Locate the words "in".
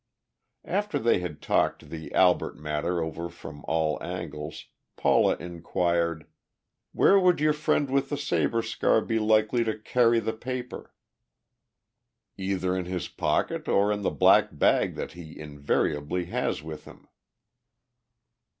12.75-12.85, 13.91-14.01